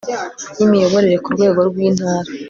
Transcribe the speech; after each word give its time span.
y 0.57 0.61
imiyoborere 0.65 1.17
ku 1.23 1.29
rwego 1.35 1.59
rw 1.69 1.77
Intara 1.87 2.29